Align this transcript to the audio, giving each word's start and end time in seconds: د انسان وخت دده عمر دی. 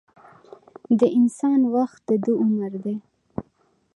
د 0.99 1.01
انسان 1.17 1.59
وخت 1.75 2.01
دده 2.07 2.31
عمر 2.41 2.71
دی. 2.83 2.95